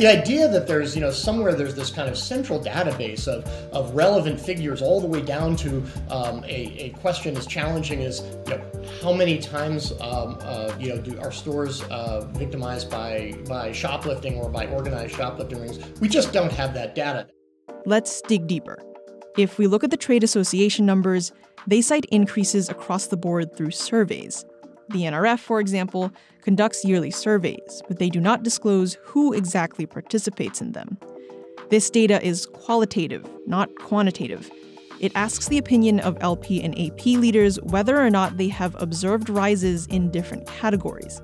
The 0.00 0.06
idea 0.06 0.48
that 0.48 0.66
there's, 0.66 0.94
you 0.94 1.02
know, 1.02 1.10
somewhere 1.10 1.52
there's 1.52 1.74
this 1.74 1.90
kind 1.90 2.08
of 2.08 2.16
central 2.16 2.58
database 2.58 3.28
of, 3.28 3.44
of 3.70 3.94
relevant 3.94 4.40
figures 4.40 4.80
all 4.80 4.98
the 4.98 5.06
way 5.06 5.20
down 5.20 5.56
to 5.56 5.84
um, 6.08 6.42
a, 6.44 6.86
a 6.86 6.88
question 7.00 7.36
as 7.36 7.46
challenging 7.46 8.02
as, 8.02 8.22
you 8.46 8.56
know, 8.56 8.62
how 9.02 9.12
many 9.12 9.36
times, 9.36 9.92
um, 10.00 10.38
uh, 10.40 10.74
you 10.80 10.88
know, 10.88 10.96
do 10.96 11.20
our 11.20 11.30
stores 11.30 11.82
uh, 11.90 12.22
victimized 12.30 12.90
by, 12.90 13.34
by 13.46 13.72
shoplifting 13.72 14.36
or 14.36 14.48
by 14.48 14.64
organized 14.68 15.16
shoplifting 15.16 15.60
rings? 15.60 15.78
We 16.00 16.08
just 16.08 16.32
don't 16.32 16.52
have 16.52 16.72
that 16.72 16.94
data. 16.94 17.26
Let's 17.84 18.22
dig 18.22 18.46
deeper. 18.46 18.78
If 19.36 19.58
we 19.58 19.66
look 19.66 19.84
at 19.84 19.90
the 19.90 19.98
trade 19.98 20.24
association 20.24 20.86
numbers, 20.86 21.30
they 21.66 21.82
cite 21.82 22.06
increases 22.06 22.70
across 22.70 23.08
the 23.08 23.18
board 23.18 23.54
through 23.54 23.72
surveys. 23.72 24.46
The 24.90 25.02
NRF, 25.02 25.38
for 25.38 25.60
example, 25.60 26.10
conducts 26.42 26.84
yearly 26.84 27.12
surveys, 27.12 27.80
but 27.86 28.00
they 28.00 28.08
do 28.08 28.20
not 28.20 28.42
disclose 28.42 28.94
who 29.04 29.32
exactly 29.32 29.86
participates 29.86 30.60
in 30.60 30.72
them. 30.72 30.98
This 31.68 31.88
data 31.90 32.20
is 32.26 32.46
qualitative, 32.46 33.24
not 33.46 33.72
quantitative. 33.76 34.50
It 34.98 35.12
asks 35.14 35.46
the 35.46 35.58
opinion 35.58 36.00
of 36.00 36.18
LP 36.20 36.60
and 36.60 36.76
AP 36.76 37.06
leaders 37.06 37.60
whether 37.62 38.00
or 38.00 38.10
not 38.10 38.36
they 38.36 38.48
have 38.48 38.74
observed 38.82 39.30
rises 39.30 39.86
in 39.86 40.10
different 40.10 40.48
categories. 40.48 41.22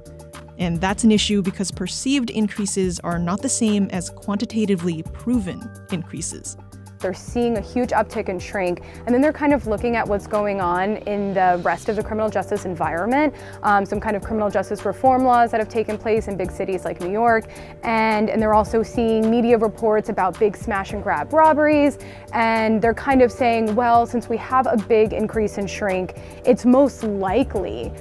And 0.59 0.81
that's 0.81 1.03
an 1.03 1.11
issue 1.11 1.43
because 1.43 1.73
perceived 1.73 2.31
increases 2.31 3.01
are 3.01 3.19
not 3.19 3.43
the 3.43 3.49
same 3.49 3.89
as 3.91 4.11
quantitatively 4.11 5.03
proven 5.13 5.69
increases. 5.91 6.57
They're 6.99 7.15
seeing 7.15 7.57
a 7.57 7.61
huge 7.61 7.91
uptick 7.91 8.29
in 8.29 8.39
shrink, 8.39 8.83
and 9.05 9.15
then 9.15 9.21
they're 9.21 9.33
kind 9.33 9.53
of 9.53 9.67
looking 9.67 9.97
at 9.97 10.07
what's 10.07 10.27
going 10.27 10.61
on 10.61 10.97
in 10.99 11.35
the 11.35 11.61
rest 11.63 11.89
of 11.89 11.97
the 11.97 12.03
criminal 12.03 12.31
justice 12.31 12.65
environment, 12.65 13.35
um, 13.63 13.85
some 13.85 14.01
kind 14.01 14.17
of 14.17 14.23
criminal 14.23 14.51
justice 14.51 14.85
reform 14.85 15.25
laws 15.25 15.51
that 15.51 15.61
have 15.61 15.69
taken 15.69 15.99
place 15.99 16.29
in 16.29 16.37
big 16.37 16.51
cities 16.51 16.85
like 16.85 17.01
New 17.01 17.11
York, 17.11 17.47
and, 17.83 18.31
and 18.31 18.41
they're 18.41 18.55
also 18.55 18.83
seeing 18.83 19.31
media 19.31 19.59
reports 19.59 20.09
about 20.09 20.39
big 20.39 20.57
smash 20.57 20.93
and 20.93 21.03
grab 21.03 21.33
robberies, 21.33 21.99
and 22.33 22.81
they're 22.81 22.95
kind 22.95 23.23
of 23.23 23.31
saying, 23.31 23.75
well, 23.75 24.07
since 24.07 24.29
we 24.29 24.37
have 24.37 24.67
a 24.67 24.77
big 24.89 25.13
increase 25.13 25.59
in 25.59 25.67
shrink, 25.67 26.15
it's 26.45 26.65
most 26.65 27.03
likely 27.05 27.93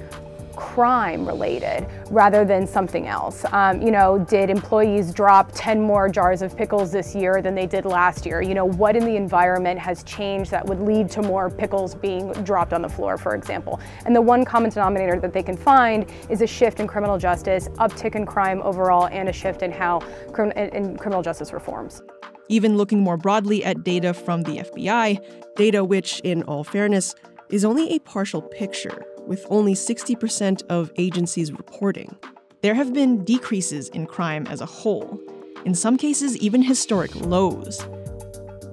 crime 0.56 1.26
related 1.26 1.86
rather 2.10 2.44
than 2.44 2.66
something 2.66 3.06
else. 3.06 3.44
Um, 3.52 3.80
you 3.80 3.90
know, 3.90 4.18
did 4.18 4.50
employees 4.50 5.12
drop 5.12 5.52
10 5.54 5.80
more 5.80 6.08
jars 6.08 6.42
of 6.42 6.56
pickles 6.56 6.90
this 6.90 7.14
year 7.14 7.40
than 7.40 7.54
they 7.54 7.66
did 7.66 7.84
last 7.84 8.26
year? 8.26 8.42
You 8.42 8.54
know, 8.54 8.64
what 8.64 8.96
in 8.96 9.04
the 9.04 9.16
environment 9.16 9.78
has 9.78 10.02
changed 10.02 10.50
that 10.50 10.66
would 10.66 10.80
lead 10.80 11.10
to 11.10 11.22
more 11.22 11.50
pickles 11.50 11.94
being 11.94 12.32
dropped 12.42 12.72
on 12.72 12.82
the 12.82 12.88
floor, 12.88 13.16
for 13.16 13.34
example? 13.34 13.78
And 14.04 14.16
the 14.16 14.22
one 14.22 14.44
common 14.44 14.70
denominator 14.70 15.20
that 15.20 15.32
they 15.32 15.42
can 15.42 15.56
find 15.56 16.10
is 16.28 16.42
a 16.42 16.46
shift 16.46 16.80
in 16.80 16.86
criminal 16.86 17.18
justice, 17.18 17.68
uptick 17.74 18.14
in 18.14 18.26
crime 18.26 18.60
overall, 18.62 19.08
and 19.08 19.28
a 19.28 19.32
shift 19.32 19.62
in 19.62 19.70
how 19.70 20.00
in, 20.38 20.52
in 20.52 20.96
criminal 20.96 21.22
justice 21.22 21.52
reforms. 21.52 22.02
Even 22.48 22.76
looking 22.76 23.00
more 23.00 23.16
broadly 23.16 23.64
at 23.64 23.82
data 23.82 24.14
from 24.14 24.42
the 24.42 24.58
FBI, 24.58 25.54
data 25.56 25.84
which, 25.84 26.20
in 26.20 26.42
all 26.44 26.64
fairness, 26.64 27.14
is 27.50 27.64
only 27.64 27.90
a 27.90 27.98
partial 28.00 28.40
picture 28.40 29.04
with 29.26 29.44
only 29.50 29.74
60% 29.74 30.62
of 30.68 30.92
agencies 30.96 31.52
reporting. 31.52 32.16
There 32.62 32.74
have 32.74 32.92
been 32.92 33.24
decreases 33.24 33.88
in 33.90 34.06
crime 34.06 34.46
as 34.46 34.60
a 34.60 34.66
whole, 34.66 35.20
in 35.64 35.74
some 35.74 35.96
cases, 35.96 36.36
even 36.38 36.62
historic 36.62 37.14
lows. 37.16 37.84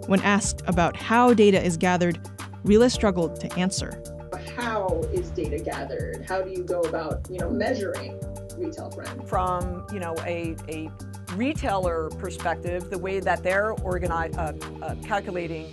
When 0.07 0.21
asked 0.21 0.61
about 0.67 0.95
how 0.95 1.33
data 1.33 1.63
is 1.63 1.77
gathered, 1.77 2.19
Rila 2.63 2.91
struggled 2.91 3.39
to 3.41 3.51
answer. 3.57 4.01
How 4.55 5.01
is 5.11 5.29
data 5.31 5.59
gathered? 5.59 6.23
How 6.27 6.41
do 6.41 6.51
you 6.51 6.63
go 6.63 6.81
about, 6.81 7.27
you 7.29 7.39
know, 7.39 7.49
measuring 7.49 8.21
retail 8.57 8.89
crime? 8.91 9.25
From, 9.25 9.85
you 9.91 9.99
know, 9.99 10.15
a, 10.25 10.55
a 10.69 10.91
retailer 11.35 12.09
perspective, 12.19 12.89
the 12.89 12.97
way 12.97 13.19
that 13.19 13.43
they're 13.43 13.71
organize, 13.71 14.37
uh, 14.37 14.53
uh, 14.81 14.95
calculating 15.03 15.67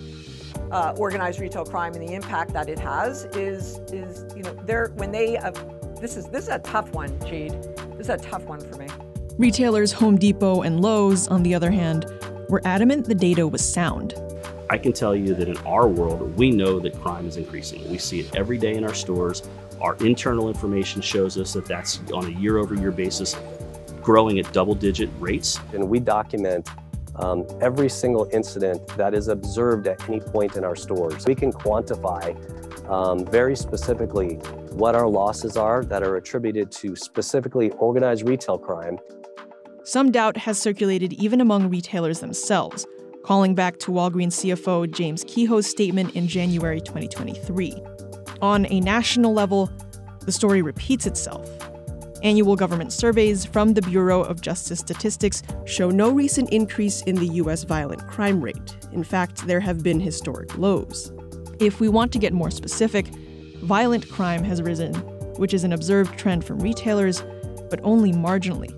uh, 0.70 0.94
organized 0.96 1.40
retail 1.40 1.64
crime 1.64 1.94
and 1.94 2.06
the 2.06 2.14
impact 2.14 2.52
that 2.52 2.68
it 2.68 2.78
has 2.78 3.24
is 3.36 3.78
is 3.92 4.24
you 4.36 4.42
know 4.42 4.54
they're 4.64 4.88
when 4.96 5.10
they 5.10 5.36
uh, 5.36 5.50
this 6.00 6.16
is 6.16 6.26
this 6.26 6.44
is 6.44 6.50
a 6.50 6.58
tough 6.60 6.90
one, 6.92 7.18
Jade. 7.20 7.52
This 7.96 8.08
is 8.08 8.10
a 8.10 8.16
tough 8.16 8.44
one 8.44 8.60
for 8.60 8.76
me. 8.76 8.88
Retailers 9.36 9.92
Home 9.92 10.16
Depot 10.16 10.62
and 10.62 10.80
Lowe's, 10.80 11.28
on 11.28 11.42
the 11.42 11.54
other 11.54 11.70
hand, 11.70 12.06
were 12.48 12.60
adamant 12.64 13.06
the 13.06 13.14
data 13.14 13.46
was 13.46 13.66
sound. 13.66 14.14
I 14.70 14.78
can 14.78 14.92
tell 14.92 15.16
you 15.16 15.34
that 15.34 15.48
in 15.48 15.56
our 15.58 15.88
world, 15.88 16.36
we 16.36 16.50
know 16.50 16.78
that 16.80 16.98
crime 17.00 17.26
is 17.26 17.36
increasing. 17.36 17.90
We 17.90 17.98
see 17.98 18.20
it 18.20 18.36
every 18.36 18.56
day 18.56 18.76
in 18.76 18.84
our 18.84 18.94
stores. 18.94 19.42
Our 19.80 19.96
internal 19.96 20.48
information 20.48 21.02
shows 21.02 21.36
us 21.38 21.52
that 21.54 21.64
that's 21.66 22.00
on 22.12 22.26
a 22.26 22.38
year 22.38 22.58
over 22.58 22.74
year 22.74 22.92
basis 22.92 23.36
growing 24.02 24.38
at 24.38 24.52
double 24.52 24.74
digit 24.74 25.10
rates. 25.18 25.58
And 25.72 25.88
we 25.88 26.00
document 26.00 26.68
um, 27.20 27.46
every 27.60 27.88
single 27.88 28.28
incident 28.32 28.86
that 28.96 29.14
is 29.14 29.28
observed 29.28 29.86
at 29.86 30.08
any 30.08 30.20
point 30.20 30.56
in 30.56 30.64
our 30.64 30.74
stores. 30.74 31.24
We 31.26 31.34
can 31.34 31.52
quantify 31.52 32.34
um, 32.90 33.24
very 33.26 33.54
specifically 33.54 34.34
what 34.72 34.94
our 34.94 35.08
losses 35.08 35.56
are 35.56 35.84
that 35.84 36.02
are 36.02 36.16
attributed 36.16 36.72
to 36.72 36.96
specifically 36.96 37.70
organized 37.72 38.26
retail 38.26 38.58
crime. 38.58 38.98
Some 39.84 40.10
doubt 40.10 40.36
has 40.38 40.58
circulated 40.58 41.12
even 41.14 41.40
among 41.40 41.70
retailers 41.70 42.20
themselves, 42.20 42.86
calling 43.22 43.54
back 43.54 43.78
to 43.80 43.90
Walgreens 43.90 44.34
CFO 44.34 44.90
James 44.90 45.24
Kehoe's 45.24 45.66
statement 45.66 46.16
in 46.16 46.26
January 46.26 46.80
2023. 46.80 47.82
On 48.42 48.66
a 48.70 48.80
national 48.80 49.32
level, 49.32 49.70
the 50.20 50.32
story 50.32 50.62
repeats 50.62 51.06
itself. 51.06 51.69
Annual 52.22 52.56
government 52.56 52.92
surveys 52.92 53.46
from 53.46 53.72
the 53.72 53.80
Bureau 53.80 54.22
of 54.22 54.42
Justice 54.42 54.80
Statistics 54.80 55.42
show 55.64 55.88
no 55.88 56.10
recent 56.10 56.50
increase 56.50 57.00
in 57.02 57.14
the 57.14 57.28
U.S. 57.36 57.64
violent 57.64 58.06
crime 58.08 58.42
rate. 58.42 58.76
In 58.92 59.02
fact, 59.02 59.46
there 59.46 59.60
have 59.60 59.82
been 59.82 59.98
historic 59.98 60.58
lows. 60.58 61.12
If 61.60 61.80
we 61.80 61.88
want 61.88 62.12
to 62.12 62.18
get 62.18 62.34
more 62.34 62.50
specific, 62.50 63.06
violent 63.62 64.06
crime 64.10 64.44
has 64.44 64.60
risen, 64.60 64.94
which 65.38 65.54
is 65.54 65.64
an 65.64 65.72
observed 65.72 66.18
trend 66.18 66.44
from 66.44 66.58
retailers, 66.58 67.22
but 67.70 67.80
only 67.82 68.12
marginally. 68.12 68.76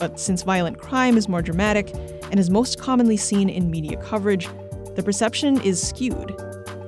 But 0.00 0.18
since 0.18 0.42
violent 0.42 0.78
crime 0.78 1.16
is 1.16 1.28
more 1.28 1.42
dramatic 1.42 1.94
and 2.32 2.40
is 2.40 2.50
most 2.50 2.80
commonly 2.80 3.16
seen 3.16 3.48
in 3.48 3.70
media 3.70 3.96
coverage, 4.02 4.48
the 4.96 5.04
perception 5.04 5.60
is 5.60 5.80
skewed. 5.80 6.34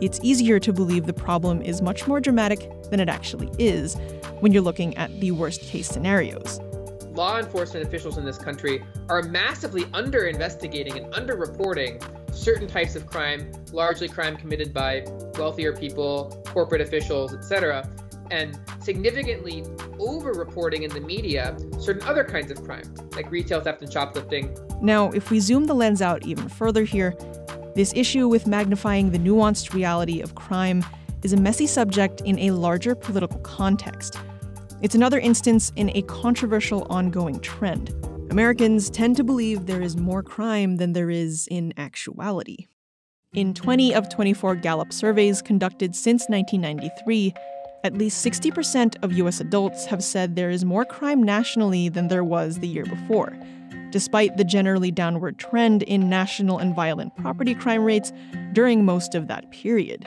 It's 0.00 0.18
easier 0.24 0.58
to 0.58 0.72
believe 0.72 1.06
the 1.06 1.12
problem 1.12 1.62
is 1.62 1.80
much 1.80 2.08
more 2.08 2.18
dramatic 2.18 2.68
than 2.90 2.98
it 2.98 3.08
actually 3.08 3.48
is, 3.58 3.96
when 4.44 4.52
you're 4.52 4.60
looking 4.60 4.94
at 4.98 5.10
the 5.22 5.30
worst 5.30 5.62
case 5.62 5.88
scenarios. 5.88 6.60
Law 7.14 7.38
enforcement 7.38 7.86
officials 7.86 8.18
in 8.18 8.26
this 8.26 8.36
country 8.36 8.84
are 9.08 9.22
massively 9.22 9.86
under 9.94 10.26
investigating 10.26 10.98
and 10.98 11.14
under 11.14 11.34
reporting 11.34 11.98
certain 12.30 12.68
types 12.68 12.94
of 12.94 13.06
crime, 13.06 13.50
largely 13.72 14.06
crime 14.06 14.36
committed 14.36 14.74
by 14.74 15.02
wealthier 15.38 15.74
people, 15.74 16.42
corporate 16.44 16.82
officials, 16.82 17.32
etc., 17.32 17.88
and 18.30 18.60
significantly 18.82 19.64
over 19.98 20.32
reporting 20.32 20.82
in 20.82 20.90
the 20.90 21.00
media 21.00 21.56
certain 21.80 22.06
other 22.06 22.22
kinds 22.22 22.50
of 22.50 22.62
crime, 22.62 22.84
like 23.16 23.30
retail 23.30 23.62
theft 23.62 23.80
and 23.80 23.90
shoplifting. 23.90 24.54
Now, 24.82 25.10
if 25.12 25.30
we 25.30 25.40
zoom 25.40 25.64
the 25.64 25.74
lens 25.74 26.02
out 26.02 26.26
even 26.26 26.50
further 26.50 26.84
here, 26.84 27.16
this 27.74 27.94
issue 27.96 28.28
with 28.28 28.46
magnifying 28.46 29.10
the 29.10 29.18
nuanced 29.18 29.72
reality 29.72 30.20
of 30.20 30.34
crime 30.34 30.84
is 31.22 31.32
a 31.32 31.38
messy 31.38 31.66
subject 31.66 32.20
in 32.26 32.38
a 32.40 32.50
larger 32.50 32.94
political 32.94 33.40
context 33.40 34.18
it's 34.84 34.94
another 34.94 35.18
instance 35.18 35.72
in 35.76 35.90
a 35.96 36.02
controversial 36.02 36.86
ongoing 36.90 37.40
trend. 37.40 37.88
Americans 38.30 38.90
tend 38.90 39.16
to 39.16 39.24
believe 39.24 39.64
there 39.64 39.80
is 39.80 39.96
more 39.96 40.22
crime 40.22 40.76
than 40.76 40.92
there 40.92 41.08
is 41.08 41.48
in 41.50 41.72
actuality. 41.78 42.66
In 43.32 43.54
20 43.54 43.94
of 43.94 44.10
24 44.10 44.56
Gallup 44.56 44.92
surveys 44.92 45.40
conducted 45.40 45.96
since 45.96 46.28
1993, 46.28 47.32
at 47.82 47.96
least 47.96 48.22
60% 48.22 49.02
of 49.02 49.14
US 49.14 49.40
adults 49.40 49.86
have 49.86 50.04
said 50.04 50.36
there 50.36 50.50
is 50.50 50.66
more 50.66 50.84
crime 50.84 51.22
nationally 51.22 51.88
than 51.88 52.08
there 52.08 52.22
was 52.22 52.58
the 52.58 52.68
year 52.68 52.84
before, 52.84 53.34
despite 53.88 54.36
the 54.36 54.44
generally 54.44 54.90
downward 54.90 55.38
trend 55.38 55.82
in 55.84 56.10
national 56.10 56.58
and 56.58 56.76
violent 56.76 57.16
property 57.16 57.54
crime 57.54 57.84
rates 57.84 58.12
during 58.52 58.84
most 58.84 59.14
of 59.14 59.28
that 59.28 59.50
period. 59.50 60.06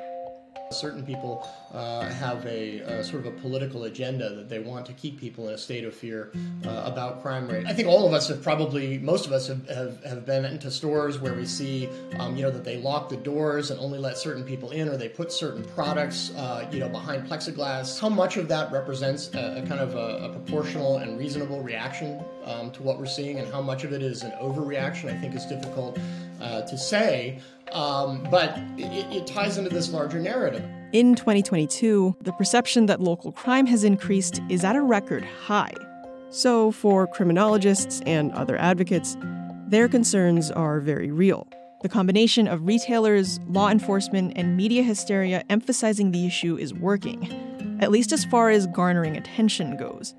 Certain 0.71 1.05
people 1.05 1.47
uh, 1.73 2.09
have 2.09 2.45
a, 2.45 2.79
a, 2.79 3.03
sort 3.03 3.25
of 3.25 3.33
a 3.33 3.37
political 3.39 3.85
agenda 3.85 4.33
that 4.35 4.49
they 4.49 4.59
want 4.59 4.85
to 4.85 4.93
keep 4.93 5.19
people 5.19 5.47
in 5.47 5.53
a 5.53 5.57
state 5.57 5.85
of 5.85 5.93
fear 5.93 6.31
uh, 6.65 6.83
about 6.85 7.21
crime 7.21 7.47
rate. 7.47 7.65
I 7.65 7.73
think 7.73 7.87
all 7.87 8.05
of 8.05 8.13
us 8.13 8.27
have 8.27 8.43
probably, 8.43 8.99
most 8.99 9.25
of 9.25 9.31
us 9.31 9.47
have, 9.47 9.67
have, 9.69 10.03
have 10.03 10.25
been 10.25 10.45
into 10.45 10.69
stores 10.69 11.19
where 11.19 11.33
we 11.33 11.45
see, 11.45 11.89
um, 12.19 12.35
you 12.35 12.43
know, 12.43 12.51
that 12.51 12.63
they 12.63 12.77
lock 12.77 13.09
the 13.09 13.17
doors 13.17 13.71
and 13.71 13.79
only 13.79 13.97
let 13.97 14.17
certain 14.17 14.43
people 14.43 14.71
in, 14.71 14.89
or 14.89 14.97
they 14.97 15.09
put 15.09 15.31
certain 15.31 15.63
products, 15.63 16.31
uh, 16.35 16.67
you 16.71 16.79
know, 16.79 16.89
behind 16.89 17.27
plexiglass. 17.27 17.99
How 17.99 18.09
much 18.09 18.37
of 18.37 18.47
that 18.49 18.71
represents 18.71 19.33
a, 19.33 19.63
a 19.63 19.67
kind 19.67 19.79
of 19.79 19.95
a, 19.95 20.25
a, 20.25 20.29
proportional 20.29 20.97
and 20.97 21.17
reasonable 21.17 21.61
reaction 21.61 22.23
um, 22.45 22.71
to 22.71 22.83
what 22.83 22.99
we're 22.99 23.05
seeing, 23.05 23.39
and 23.39 23.51
how 23.51 23.61
much 23.61 23.83
of 23.83 23.93
it 23.93 24.01
is 24.01 24.23
an 24.23 24.31
overreaction, 24.41 25.09
I 25.09 25.19
think 25.19 25.35
is 25.35 25.45
difficult 25.45 25.97
uh, 26.41 26.61
to 26.61 26.77
say. 26.77 27.39
Um, 27.71 28.25
but 28.31 28.57
it, 28.77 29.15
it 29.15 29.27
ties 29.27 29.57
into 29.57 29.69
this 29.69 29.91
larger 29.91 30.19
narrative. 30.19 30.63
In 30.93 31.15
2022, 31.15 32.15
the 32.21 32.31
perception 32.31 32.85
that 32.85 33.01
local 33.01 33.33
crime 33.33 33.65
has 33.65 33.83
increased 33.83 34.41
is 34.49 34.63
at 34.63 34.75
a 34.75 34.81
record 34.81 35.25
high. 35.25 35.73
So, 36.29 36.71
for 36.71 37.07
criminologists 37.07 38.01
and 38.05 38.31
other 38.31 38.57
advocates, 38.57 39.17
their 39.67 39.89
concerns 39.89 40.49
are 40.49 40.79
very 40.79 41.11
real. 41.11 41.47
The 41.81 41.89
combination 41.89 42.47
of 42.47 42.65
retailers, 42.65 43.39
law 43.47 43.69
enforcement, 43.69 44.33
and 44.35 44.55
media 44.57 44.81
hysteria 44.81 45.43
emphasizing 45.49 46.11
the 46.11 46.25
issue 46.25 46.57
is 46.57 46.73
working, 46.73 47.77
at 47.81 47.91
least 47.91 48.11
as 48.11 48.25
far 48.25 48.49
as 48.49 48.65
garnering 48.67 49.17
attention 49.17 49.77
goes. 49.77 50.15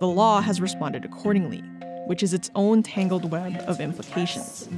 The 0.00 0.08
law 0.08 0.40
has 0.40 0.60
responded 0.60 1.04
accordingly, 1.04 1.62
which 2.06 2.22
is 2.22 2.32
its 2.32 2.50
own 2.54 2.82
tangled 2.82 3.30
web 3.30 3.54
of 3.66 3.80
implications. 3.80 4.68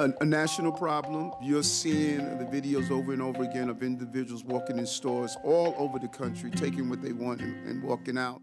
A, 0.00 0.14
a, 0.22 0.24
national 0.24 0.72
problem. 0.72 1.30
You're 1.42 1.62
seeing 1.62 2.38
the 2.38 2.46
videos 2.46 2.90
over 2.90 3.12
and 3.12 3.20
over 3.20 3.42
again 3.42 3.68
of 3.68 3.82
individuals 3.82 4.42
walking 4.42 4.78
in 4.78 4.86
stores 4.86 5.36
all 5.44 5.74
over 5.76 5.98
the 5.98 6.08
country, 6.08 6.50
taking 6.50 6.88
what 6.88 7.02
they 7.02 7.12
want 7.12 7.42
and, 7.42 7.68
and 7.68 7.82
walking 7.82 8.16
out. 8.16 8.40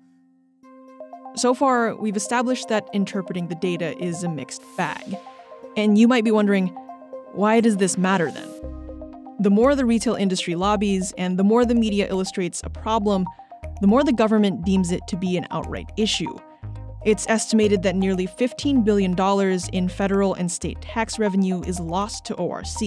So 1.35 1.55
far, 1.55 1.95
we've 1.95 2.15
established 2.15 2.67
that 2.69 2.87
interpreting 2.93 3.47
the 3.47 3.55
data 3.55 3.97
is 3.97 4.23
a 4.23 4.29
mixed 4.29 4.61
bag. 4.77 5.17
And 5.75 5.97
you 5.97 6.07
might 6.07 6.23
be 6.23 6.29
wondering, 6.29 6.67
why 7.33 7.59
does 7.59 7.77
this 7.77 7.97
matter 7.97 8.29
then? 8.29 8.49
The 9.39 9.49
more 9.49 9.73
the 9.73 9.85
retail 9.85 10.13
industry 10.13 10.53
lobbies 10.53 11.11
and 11.17 11.39
the 11.39 11.43
more 11.43 11.65
the 11.65 11.73
media 11.73 12.07
illustrates 12.07 12.61
a 12.63 12.69
problem, 12.69 13.25
the 13.81 13.87
more 13.87 14.03
the 14.03 14.13
government 14.13 14.63
deems 14.63 14.91
it 14.91 15.01
to 15.07 15.17
be 15.17 15.35
an 15.37 15.47
outright 15.49 15.91
issue. 15.97 16.37
It's 17.05 17.27
estimated 17.29 17.83
that 17.83 17.95
nearly 17.95 18.27
$15 18.27 18.83
billion 18.83 19.15
in 19.71 19.89
federal 19.89 20.33
and 20.33 20.51
state 20.51 20.81
tax 20.81 21.19
revenue 21.19 21.61
is 21.61 21.79
lost 21.79 22.25
to 22.25 22.33
ORC. 22.35 22.81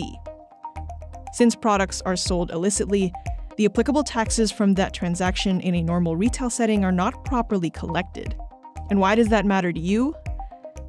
Since 1.32 1.54
products 1.54 2.02
are 2.02 2.16
sold 2.16 2.50
illicitly, 2.50 3.12
the 3.56 3.66
applicable 3.66 4.02
taxes 4.02 4.50
from 4.50 4.74
that 4.74 4.92
transaction 4.92 5.60
in 5.60 5.74
a 5.74 5.82
normal 5.82 6.16
retail 6.16 6.50
setting 6.50 6.84
are 6.84 6.92
not 6.92 7.24
properly 7.24 7.70
collected. 7.70 8.36
And 8.90 8.98
why 8.98 9.14
does 9.14 9.28
that 9.28 9.46
matter 9.46 9.72
to 9.72 9.80
you? 9.80 10.14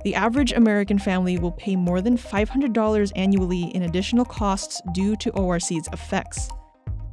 The 0.04 0.16
average 0.16 0.52
American 0.54 0.98
family 0.98 1.38
will 1.38 1.52
pay 1.52 1.76
more 1.76 2.02
than 2.02 2.18
$500 2.18 3.12
annually 3.16 3.64
in 3.76 3.84
additional 3.84 4.26
costs 4.26 4.82
due 4.94 5.16
to 5.18 5.30
ORC's 5.32 5.88
effects. 5.94 6.50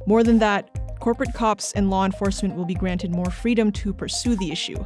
More 0.07 0.23
than 0.23 0.39
that, 0.39 0.97
corporate 0.99 1.35
cops 1.35 1.71
and 1.73 1.91
law 1.91 2.03
enforcement 2.03 2.55
will 2.55 2.65
be 2.65 2.73
granted 2.73 3.11
more 3.11 3.29
freedom 3.29 3.71
to 3.73 3.93
pursue 3.93 4.35
the 4.37 4.51
issue. 4.51 4.83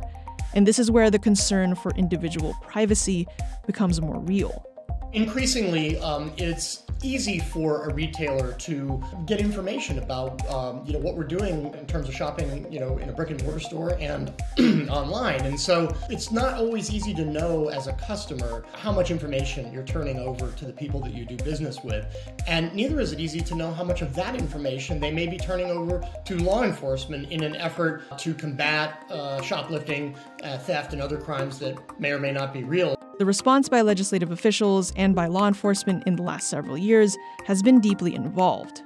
And 0.55 0.67
this 0.67 0.79
is 0.79 0.91
where 0.91 1.09
the 1.09 1.19
concern 1.19 1.75
for 1.75 1.91
individual 1.95 2.55
privacy 2.61 3.27
becomes 3.65 4.01
more 4.01 4.19
real. 4.19 4.65
Increasingly, 5.13 5.97
um, 5.99 6.31
it's 6.37 6.83
easy 7.03 7.39
for 7.39 7.89
a 7.89 7.93
retailer 7.93 8.53
to 8.53 9.01
get 9.25 9.39
information 9.39 9.99
about 9.99 10.47
um, 10.49 10.81
you 10.85 10.93
know 10.93 10.99
what 10.99 11.15
we're 11.15 11.23
doing 11.23 11.73
in 11.73 11.85
terms 11.85 12.07
of 12.07 12.15
shopping 12.15 12.71
you 12.71 12.79
know 12.79 12.97
in 12.97 13.09
a 13.09 13.13
brick 13.13 13.29
and 13.29 13.41
mortar 13.43 13.59
store 13.59 13.97
and 13.99 14.33
online. 14.89 15.41
And 15.41 15.59
so 15.59 15.95
it's 16.09 16.31
not 16.31 16.55
always 16.55 16.91
easy 16.91 17.13
to 17.15 17.25
know 17.25 17.69
as 17.69 17.87
a 17.87 17.93
customer 17.93 18.65
how 18.73 18.91
much 18.91 19.11
information 19.11 19.71
you're 19.73 19.83
turning 19.83 20.19
over 20.19 20.51
to 20.51 20.65
the 20.65 20.73
people 20.73 20.99
that 21.01 21.13
you 21.13 21.25
do 21.25 21.37
business 21.37 21.83
with. 21.83 22.05
And 22.47 22.73
neither 22.73 22.99
is 22.99 23.11
it 23.11 23.19
easy 23.19 23.41
to 23.41 23.55
know 23.55 23.71
how 23.71 23.83
much 23.83 24.01
of 24.01 24.13
that 24.15 24.35
information 24.35 24.99
they 24.99 25.11
may 25.11 25.27
be 25.27 25.37
turning 25.37 25.69
over 25.69 26.01
to 26.25 26.37
law 26.37 26.63
enforcement 26.63 27.31
in 27.31 27.43
an 27.43 27.55
effort 27.55 28.17
to 28.19 28.33
combat 28.33 29.05
uh, 29.09 29.41
shoplifting 29.41 30.15
uh, 30.43 30.57
theft 30.57 30.93
and 30.93 31.01
other 31.01 31.17
crimes 31.17 31.59
that 31.59 31.77
may 31.99 32.11
or 32.11 32.19
may 32.19 32.31
not 32.31 32.53
be 32.53 32.63
real 32.63 32.97
the 33.19 33.25
response 33.25 33.69
by 33.69 33.81
legislative 33.81 34.31
officials 34.31 34.91
and 34.95 35.15
by 35.15 35.27
law 35.27 35.47
enforcement 35.47 36.03
in 36.07 36.15
the 36.15 36.23
last 36.23 36.49
several 36.49 36.77
years 36.77 37.17
has 37.45 37.61
been 37.61 37.79
deeply 37.79 38.15
involved. 38.15 38.81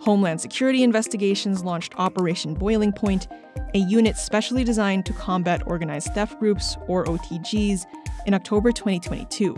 Homeland 0.00 0.40
Security 0.40 0.82
Investigations 0.82 1.62
launched 1.62 1.92
Operation 1.98 2.54
Boiling 2.54 2.92
Point, 2.92 3.28
a 3.74 3.78
unit 3.78 4.16
specially 4.16 4.64
designed 4.64 5.04
to 5.04 5.12
combat 5.12 5.62
organized 5.66 6.14
theft 6.14 6.38
groups, 6.38 6.78
or 6.88 7.04
OTGs, 7.04 7.84
in 8.26 8.32
October 8.32 8.72
2022. 8.72 9.54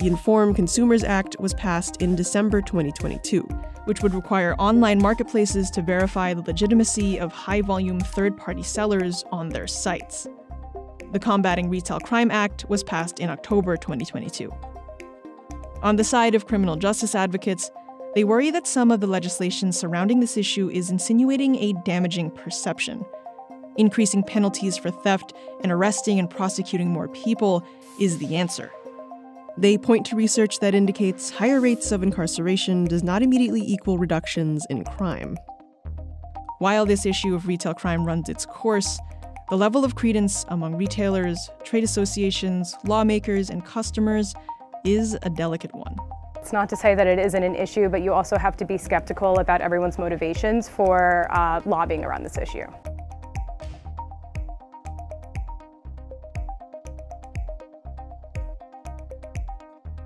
The 0.00 0.06
Informed 0.08 0.56
Consumers 0.56 1.04
Act 1.04 1.36
was 1.38 1.54
passed 1.54 2.02
in 2.02 2.16
December 2.16 2.60
2022, 2.60 3.42
which 3.84 4.02
would 4.02 4.14
require 4.14 4.56
online 4.56 5.00
marketplaces 5.00 5.70
to 5.70 5.82
verify 5.82 6.34
the 6.34 6.42
legitimacy 6.42 7.20
of 7.20 7.32
high 7.32 7.60
volume 7.60 8.00
third 8.00 8.36
party 8.36 8.64
sellers 8.64 9.24
on 9.30 9.48
their 9.48 9.68
sites. 9.68 10.26
The 11.14 11.20
Combating 11.20 11.70
Retail 11.70 12.00
Crime 12.00 12.32
Act 12.32 12.68
was 12.68 12.82
passed 12.82 13.20
in 13.20 13.30
October 13.30 13.76
2022. 13.76 14.52
On 15.80 15.94
the 15.94 16.02
side 16.02 16.34
of 16.34 16.48
criminal 16.48 16.74
justice 16.74 17.14
advocates, 17.14 17.70
they 18.16 18.24
worry 18.24 18.50
that 18.50 18.66
some 18.66 18.90
of 18.90 18.98
the 18.98 19.06
legislation 19.06 19.70
surrounding 19.70 20.18
this 20.18 20.36
issue 20.36 20.68
is 20.70 20.90
insinuating 20.90 21.54
a 21.54 21.72
damaging 21.84 22.32
perception. 22.32 23.04
Increasing 23.76 24.24
penalties 24.24 24.76
for 24.76 24.90
theft 24.90 25.32
and 25.62 25.70
arresting 25.70 26.18
and 26.18 26.28
prosecuting 26.28 26.88
more 26.88 27.06
people 27.06 27.64
is 28.00 28.18
the 28.18 28.34
answer. 28.34 28.72
They 29.56 29.78
point 29.78 30.06
to 30.06 30.16
research 30.16 30.58
that 30.58 30.74
indicates 30.74 31.30
higher 31.30 31.60
rates 31.60 31.92
of 31.92 32.02
incarceration 32.02 32.86
does 32.86 33.04
not 33.04 33.22
immediately 33.22 33.60
equal 33.60 33.98
reductions 33.98 34.66
in 34.68 34.82
crime. 34.82 35.36
While 36.58 36.86
this 36.86 37.06
issue 37.06 37.36
of 37.36 37.46
retail 37.46 37.74
crime 37.74 38.04
runs 38.04 38.28
its 38.28 38.46
course, 38.46 38.98
the 39.50 39.56
level 39.56 39.84
of 39.84 39.94
credence 39.94 40.46
among 40.48 40.74
retailers, 40.74 41.50
trade 41.64 41.84
associations, 41.84 42.76
lawmakers, 42.84 43.50
and 43.50 43.64
customers 43.64 44.34
is 44.84 45.18
a 45.22 45.30
delicate 45.30 45.74
one. 45.74 45.96
It's 46.36 46.52
not 46.52 46.68
to 46.70 46.76
say 46.76 46.94
that 46.94 47.06
it 47.06 47.18
isn't 47.18 47.42
an 47.42 47.54
issue, 47.54 47.88
but 47.88 48.02
you 48.02 48.12
also 48.12 48.38
have 48.38 48.56
to 48.58 48.64
be 48.64 48.78
skeptical 48.78 49.38
about 49.38 49.60
everyone's 49.60 49.98
motivations 49.98 50.68
for 50.68 51.26
uh, 51.30 51.60
lobbying 51.66 52.04
around 52.04 52.22
this 52.22 52.38
issue. 52.38 52.66